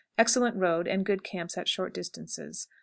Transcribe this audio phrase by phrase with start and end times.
[0.17, 2.67] Excellent road, and good camps at short distances.